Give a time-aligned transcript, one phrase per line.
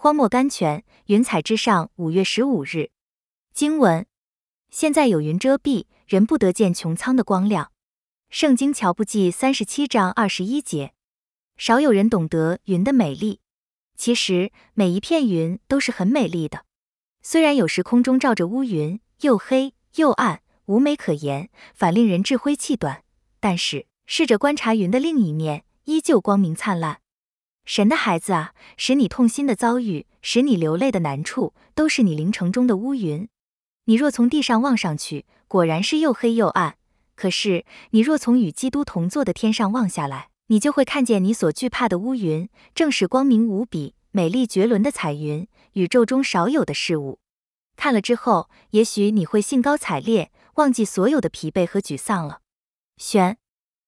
[0.00, 1.90] 荒漠甘泉，云彩之上。
[1.96, 2.90] 五月十五日，
[3.52, 4.06] 经文：
[4.70, 7.72] 现在有云遮蔽，人不得见穹苍的光亮。
[8.30, 10.94] 圣经乔布记三十七章二十一节。
[11.56, 13.40] 少有人懂得云的美丽，
[13.96, 16.64] 其实每一片云都是很美丽的。
[17.20, 23.02] 虽然有时空中罩着乌云，又黑又暗，无美可言，反令人志灰气短，
[23.40, 27.00] 但是试着观察云的另一面，依旧光明灿烂。
[27.68, 33.28] 神的孩子啊，使你痛心的遭遇，使你流泪的难处，都是你灵城中的乌云。
[33.84, 36.76] 你若从地上望上去，果然是又黑又暗；
[37.14, 47.18] 可是你若从与基督同坐的天上望下来，你就会看见你所惧怕的乌云，正是光明无比、美丽绝伦的彩云，宇宙中少有的事物。
[47.76, 52.40] 看了之后，也许你会兴高采烈，忘记所有的疲惫和沮丧了。
[52.96, 53.36] 选